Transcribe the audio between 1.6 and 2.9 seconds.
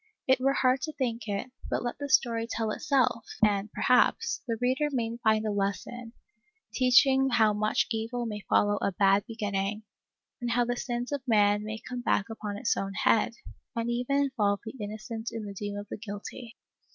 but let the story tell